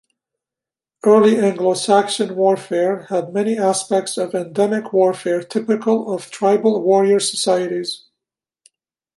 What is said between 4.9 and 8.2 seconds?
warfare typical of tribal warrior societies.